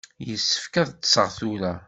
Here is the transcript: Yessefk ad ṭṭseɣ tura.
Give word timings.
Yessefk 0.27 0.75
ad 0.81 0.89
ṭṭseɣ 0.95 1.29
tura. 1.37 1.73